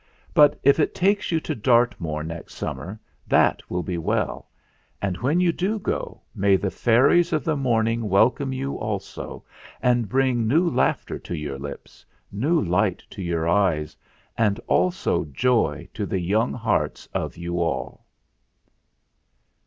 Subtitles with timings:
[0.33, 4.49] But if it takes you to Dartmoor next sum mer that will be well;
[4.99, 9.45] and when you do go, may the Fairies of the Morning welcome you also,
[9.79, 13.95] and bring new laughter to your lips, new light to your eyes,
[14.39, 18.03] and also joy to the young hearts of you all.